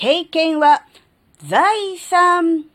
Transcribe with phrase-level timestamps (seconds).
[0.00, 0.84] 経験は
[1.44, 2.66] 財産。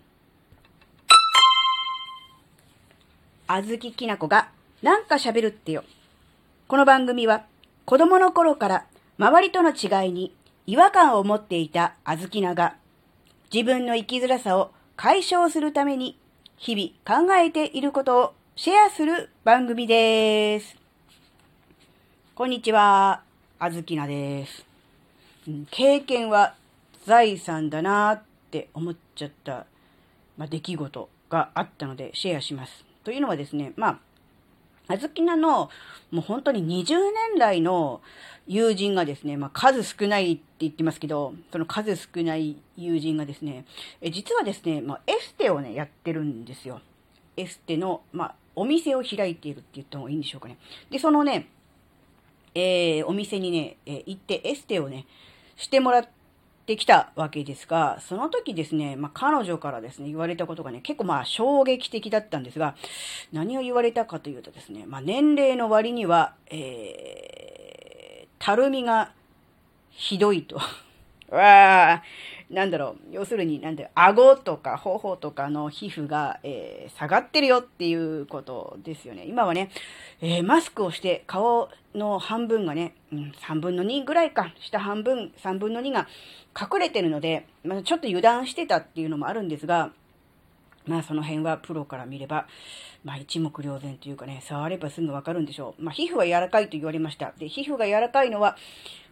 [3.47, 4.49] あずききなこが
[4.81, 5.85] なんか喋るってよ。
[6.67, 7.45] この番組は
[7.85, 8.85] 子供の頃から
[9.17, 10.35] 周りとの違いに
[10.67, 12.75] 違和感を持っていたあずきなが
[13.53, 16.19] 自分の生きづらさを解消するために
[16.57, 20.75] 日々考えていることをシェアする番組です。
[22.35, 23.21] こんにちは、
[23.59, 24.65] あずきなです。
[25.71, 26.55] 経験は
[27.05, 29.65] 財産だなって思っちゃった、
[30.37, 32.85] まあ、出来事があったのでシェアします。
[33.03, 33.99] というのはですね、まあ、
[34.87, 35.69] あずきなの、
[36.11, 36.95] もう本当に20
[37.31, 38.01] 年来の
[38.47, 43.65] 友人がですね、まあ数少ないって言ってますけど、その数少ない友人がですね、
[44.01, 46.81] え実はですね、まあエステをね、やってるんですよ。
[47.37, 50.57] エステの、まあお店を開いているって言った方がいいんでしょうかね。
[50.89, 51.47] で、そのね、
[52.53, 55.05] えー、お店にね、えー、行ってエステをね、
[55.55, 56.09] してもらって、
[56.63, 62.75] ってきたわけですが、その時ですね、まあ、彼女からですね、言われたことがね、結構まあ衝撃的だったんですが、
[63.33, 69.11] 何を言われたかというとですね、まあ、年齢の割には、えー、たるみが
[69.91, 70.55] ひどいと。
[71.29, 72.03] わあ、
[72.53, 79.25] なんだろう、要するに、なんだろ顎とか頬とかの皮膚が、えー、下がってるよっていうことですよね。
[79.25, 79.71] 今はね、
[80.21, 86.07] えー、マスクをして顔の半分がね、うん、3分の2ぐらいか、下半分、3分の2が
[86.59, 89.91] 隠れてるので、まあ、ちょっと油断してたっていうのもあるんですが、
[90.85, 92.47] まあその辺はプロから見れば、
[93.03, 95.83] まあ一目瞭然というかね、触ればすぐわかるんでしょう。
[95.83, 97.33] まあ皮膚は柔らかいと言われました。
[97.37, 98.57] で、皮膚が柔らかいのは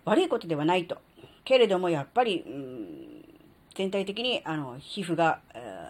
[0.05, 0.98] 悪いことではないと。
[1.44, 3.26] けれどもやっぱり、うん、
[3.81, 5.39] 全体的にあの皮膚が、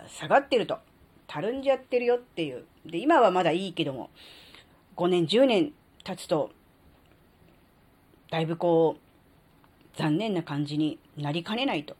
[0.07, 0.79] 下がってると。
[1.27, 2.63] たるんじゃってるよっていう。
[2.85, 4.09] で、今はまだいいけども、
[4.95, 5.73] 5年、10年
[6.05, 6.51] 経つと、
[8.29, 11.97] だいぶこう、残念な感じになりかねないと。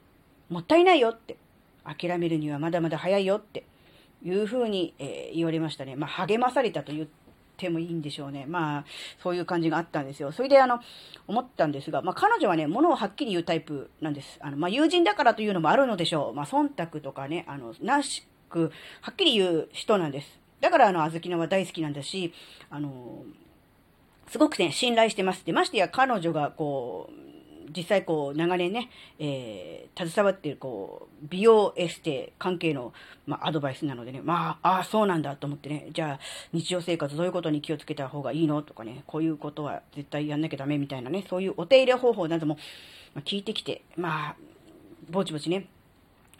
[0.50, 1.36] もったいないよって。
[1.84, 3.66] 諦めるにはまだまだ早いよって
[4.24, 5.98] いうふうに、えー、言われましたね。
[5.98, 7.08] まあ、励まされたと言っ
[7.58, 8.46] てもいいんでしょうね。
[8.48, 8.86] まあ、
[9.22, 10.32] そういう感じがあったんですよ。
[10.32, 10.80] それで、あの、
[11.28, 14.40] 思ったんですが、まあ、彼女はね、ものをはっきり言うタイプなんです。
[14.42, 16.34] あの、まあ、友人だからというのもあるのでしょう。
[16.34, 20.40] まあ、忖度とかね、あの、なしく、はっきり言う人なんです。
[20.60, 22.34] だから、あの、あずきのは大好きなんだし、
[22.70, 23.24] あの、
[24.28, 25.46] すごくね、信頼してます。
[25.46, 27.22] で、ましてや彼女が、こう、
[27.76, 28.90] 実際こう、長年ね、
[29.20, 32.94] えー、携わっているこう、美容エステ関係の、
[33.26, 36.20] まあ、アドバイスなのでね、まあ、ああ、そうなんだと思ってね、じゃあ、
[36.54, 42.58] 日常生活どういうことに気をつけた方がいいのとかね、こういうことは絶対やんなきゃダメみたいなね、そういうお手入れ方法なども、
[43.26, 44.36] 聞いてきて、まあ、
[45.10, 45.68] ぼちぼちね、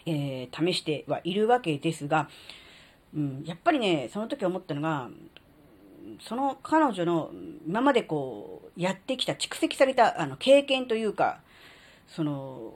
[0.06, 2.28] えー、試してはいるわけですが、
[3.14, 5.10] うん、やっぱりね、その時思ったのが、
[6.20, 7.30] その彼女の
[7.66, 11.40] 今までこう、やってきた、蓄積されたあの経験というか、
[12.08, 12.74] その、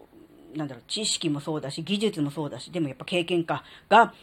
[0.55, 4.15] なんだろう、知識もそうだし、技術もそうだし、でもやっぱ経験かが、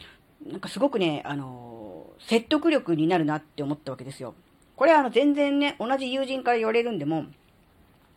[0.46, 4.34] なんかすごくね、あの、説得力になるなって思ったわけですよ。
[4.76, 7.26] これはあの全然ね、同じ友人から言われるんでも、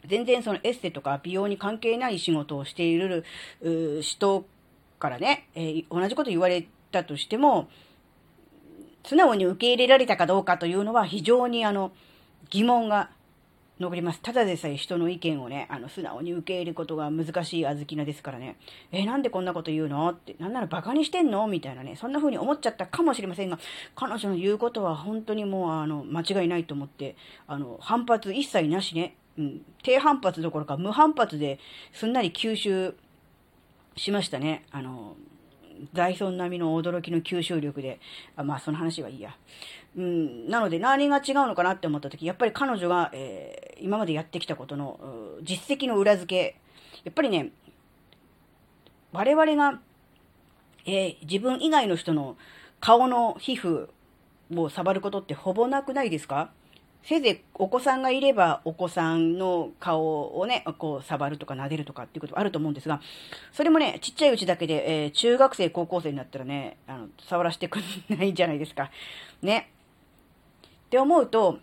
[0.06, 3.24] 全然そのエステとか美容に関係ない仕事をしている
[4.02, 4.46] 人
[5.00, 7.70] からね、えー、同じこと言われたとしても、
[9.08, 11.92] 素直に受け入れられたかどうかというのは非常にあの
[12.50, 13.10] 疑問が
[13.80, 14.20] 残ります。
[14.22, 18.58] ただでさえ人の意見をね、あの素直に受け入れることが難しい小豆菜ですからね。
[18.92, 21.46] えなんでこんなこと言うのって、なんなら馬鹿にしてんの？
[21.48, 23.60] みたいなね、そんな風に思っちゃったかもしれませんが、
[23.96, 27.16] 彼女の言うことは本当にもうあの間違いないと思って、
[27.48, 31.60] あの反発一切なしね、うん、低反発どころか無反発で
[31.94, 32.96] すんなり吸収
[33.96, 34.66] しましたね。
[34.72, 35.16] あの、
[35.94, 38.00] ダイソン並みの驚きの吸収力で、
[38.36, 39.36] あまあその話はいいや。
[39.96, 45.00] うん、なので何が違うのかなって思った時、やっぱり彼女が、えー、今までやってきたことの
[45.42, 46.60] 実績の裏付け、
[47.04, 47.52] やっぱりね、
[49.12, 49.80] 我々が、
[50.86, 52.38] えー、自分以外の人の
[52.80, 53.90] 顔の皮膚
[54.56, 56.52] を触ることってほぼなくないですか？
[57.04, 63.02] せいぜいお子さんがいればお子さんの顔をね、こう触るとか撫でるとかっていうことあると思うんですが、
[63.54, 68.92] それもね、ちっちゃいうちだけで、えー、中学生、高校生になったらね、あの、触らせてくんないじゃないですか。
[69.42, 69.72] ね。
[70.88, 71.60] って思うと、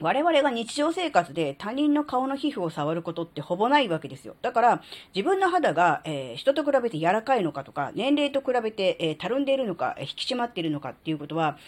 [0.00, 4.34] 我々が日常生活で他人の顔の皮膚を触ることってほぼないわけですよ。
[4.42, 4.82] だから、
[5.14, 11.58] 自分の肌が、えー、人と比べて柔らかいのかとか、年齢と比べて、えー、たるんでいるのか、引き締まっているのかっていうことは、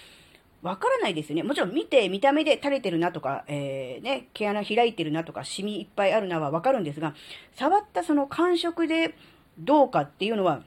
[0.63, 1.43] わからないですよね。
[1.43, 7.15] もちろん見て、見た目で垂れてるなとか、えー、ね、毛穴開いてるなとか、シミいっぱいあるなはわかるんですが、
[7.55, 9.15] 触ったその感触で
[9.59, 10.63] どうかっていうのは、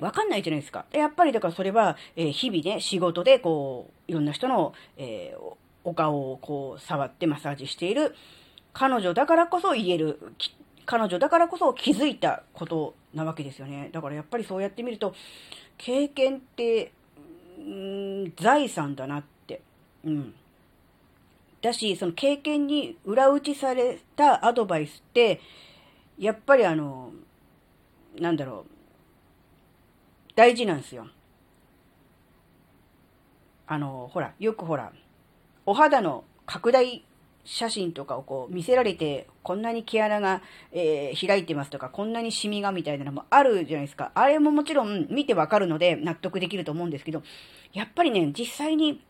[0.00, 0.86] わかんないじゃないですか。
[0.92, 8.14] やっぱりだからそれは、えー、日々ね、仕事でこう、いろんな人の、えー、お顔をこう、触ってマッサージしている
[8.72, 10.18] 彼女だからこそ言える
[10.86, 13.90] 彼女だからこそ気づいたことなわけですよね。
[13.92, 15.14] だからやっぱりそうやってみると、
[15.78, 16.92] 経験って、
[17.60, 19.60] ん、財産だなって。
[20.04, 20.34] うん。
[21.62, 25.40] だし、その経験に裏打ちされたアドバイスって、
[26.18, 27.12] やっぱりあの、
[28.18, 31.06] なんだろう、大事なんですよ。
[33.66, 34.92] あの、ほら、よくほら、
[35.64, 37.04] お肌の拡大
[37.44, 40.42] 写真とかをこう見せられて、こんなに毛穴が、
[40.72, 44.12] えー、開いてますとか、こんなにシミがみたいなのもあるじゃないですか。
[44.14, 47.22] あれももちろん見てわかるので納得できると思うんですけど、
[47.72, 49.02] やっぱりね、実際に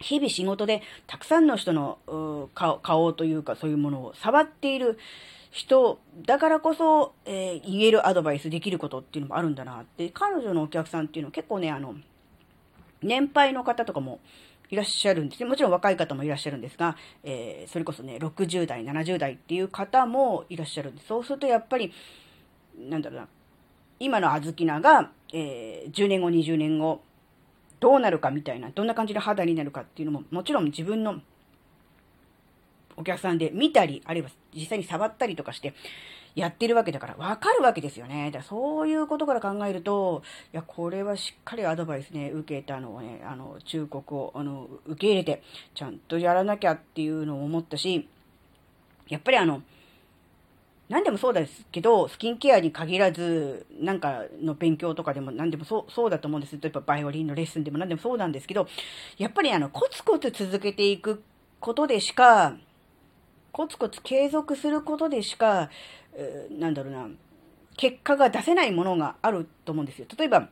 [0.00, 4.98] 日々仕事でたくさんの人の顔顔というかそういうものを触っている
[5.50, 11.94] 人だからこそ、えー、言えるアドバイスできることっていうのもあるんだなって、彼女のお客さんっていうのは結構ね、あの、
[13.02, 14.20] 年配の方とかも
[14.70, 15.48] いらっしゃるんですね。
[15.48, 21.08] もちろん若い方もいらっしゃるんですが、えー、それこそね、60代、70代っていう方もいらっしゃるんです。
[21.08, 21.92] そうするとやっぱり、
[22.78, 23.28] なんだろうな、
[24.00, 27.00] 今の小豆菜が、えー、10年後、20年後、
[27.80, 31.20] どうなるかみたいな、どんな感じで肌になるかっていうのも、もちろん自分の
[32.96, 35.74] お客さんで見たり、あるいは実際に触ったりとかして、
[36.36, 38.26] やってるわけだから、わかるわけですよね。
[38.26, 40.22] だからそういうことから考えると、
[40.52, 45.42] いや、これはしっかりアドバイスね、受けたのをね、あの、忠告を、あの、受け入れて、
[45.74, 48.06] ちゃんとやらなきゃっていうのを思ったし、
[49.08, 49.62] やっぱりあの、
[50.90, 56.58] 何でもそうですけど、スキンケアに限らず、なんかの勉強とかでも何でもそう、そうだと思うんです。
[56.60, 58.68] 例えばバイオリンのレッスンでも何でもそうなんですけど、
[59.16, 61.22] やっぱりあの、コツコツ続けていく
[61.60, 62.56] ことでしか、
[63.56, 65.70] コツコツ継続することでしか、
[66.12, 67.08] えー、なんだろうな、
[67.78, 70.06] 結果が出せないものがあると思うんですよ。
[70.18, 70.50] 例えば、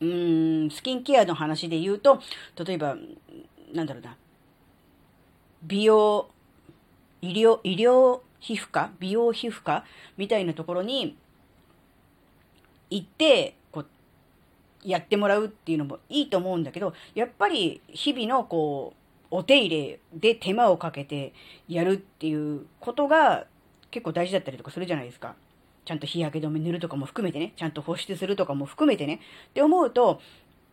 [0.00, 2.20] うーん、スキンケアの話で言うと、
[2.64, 2.96] 例えば、
[3.74, 4.16] なんだろうな、
[5.64, 6.28] 美容、
[7.22, 9.84] 医療、医療皮膚科美容皮膚科
[10.16, 11.16] みたいなところに
[12.88, 13.86] 行って、こう、
[14.84, 21.32] やってもらうっていうのもいいと思うんだけど、やっぱり日々のこう、お手入れで手間をかけて
[21.68, 23.46] やるっていうことが
[23.90, 25.34] 結構大事だったりとかするじゃないですか。
[25.84, 29.20] ちゃんと日焼け止め塗るとかも含めてね、ちゃんと保湿するとかも含めてね。
[29.50, 30.20] って思うと、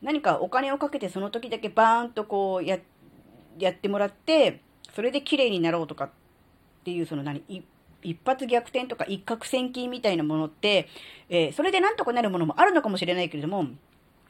[0.01, 2.79] 何かお金をかけてその時だけバーンとこうや、
[3.59, 4.61] やってもらって、
[4.95, 6.09] それで綺麗になろうとかっ
[6.83, 7.43] ていう、その何、
[8.01, 10.89] 一発逆転とか一攫千金みたいなものって、
[11.29, 13.67] えー、それでなんとかなるものもあるのかもしれないけれども、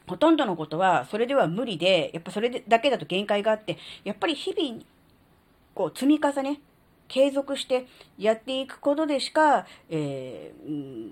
[0.07, 4.81] ほとんどのことはそれでは無理で、やっぱそれだけだと限界があって、やっぱり日々、
[5.73, 6.59] こう積み重ね、
[7.07, 11.09] 継続してやっていくことでしか、えー、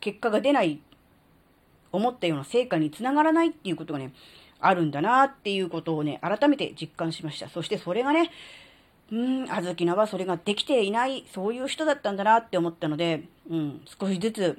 [0.00, 0.80] 結果が出ない、
[1.92, 4.12] 思ったような成果につながらないっていうことがね、
[4.60, 7.48] あるんだなっていうことをね、改めて実感しました。
[7.48, 8.30] そしてそれがね、
[9.10, 14.58] うん、あずきなはそれができていない、そういう人だったんだなって思ったので、うん、少しずつ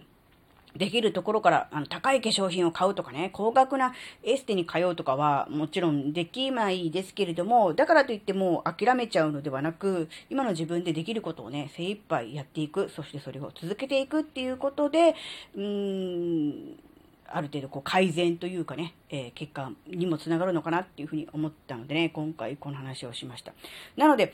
[0.76, 3.94] できるところから、あの、高い化粧品を買うとかね、高額な
[4.24, 15.16] エステに通うとかは、もちろんできないですけれども、だからといっても諦めちゃうのではなく、今の自分でできることをね、精一杯やっていく、そしてそれを続けていくっていうことで、
[15.56, 16.80] うーん、
[17.28, 23.54] ある程度こう改善というかね、えー、結果にもつながるのかなっていうふうに思ったのでね、今回この話をしました。
[23.98, 24.34] なので、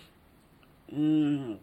[0.92, 1.60] うーん、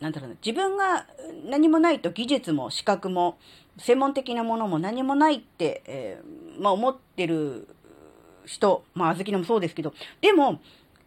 [0.00, 1.06] なんだろうな、自分が
[1.48, 3.38] 何もないと技術も資格も
[3.78, 7.68] 専門的なものも何もないって、えー、まあ思ってる
[8.46, 10.60] 人、まあ、あずきのもそうですけど、でも、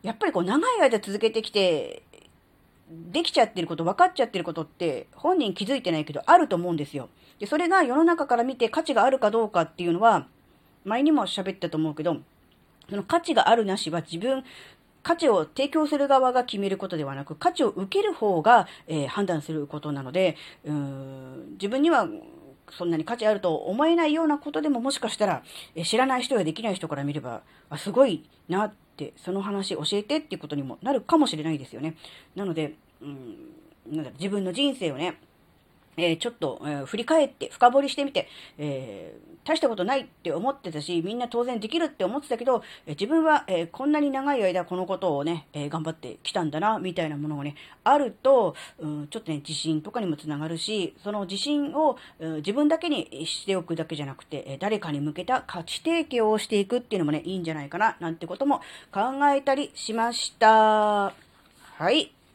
[0.03, 2.03] やっぱりこう長い間続けてきて、
[2.89, 7.09] できちゃってること、分かっちゃってることって、本人気づいてないけど、あると思うんですよ。
[7.39, 10.27] で、それが世の中から見て価値があるかどうかっていうのは、
[10.85, 12.17] 前にも喋ったと思うけど、
[12.89, 14.43] その価値があるなしは自分
[15.03, 22.07] 価値を提供する側が決めることではなく、価値を受ける方が、えー、判断することなので、うーん自分には
[22.71, 25.43] そんなに価値あると思えないようなことでももしかしたら、
[25.75, 31.95] え知らない人やできない人から見れば、あすごいなって、その話教えてっていうことにもなるかもしれないですよね。
[32.35, 35.17] なので、うん、なんだ自分の人生をね、
[35.99, 38.27] えー、ちょっと、えー、振り返って、深掘りしてみて、
[38.57, 59.01] えー、大したことないって思ってたし、みんな当然できるって思ってたけど、え自分は、えこんなに長い間このことをね、え頑張ってきたんだな、みたいなものがね、あると、うん、ちょっとね、自信とかにもつながるし、その自信を、うん自分だけにしておくだけじゃなくて、え誰かに向けた価値提供をしていくっていうのもね、いいんじゃないかな、なんてことも考
[59.33, 61.13] えたりしました。
[61.79, 62.18] はい。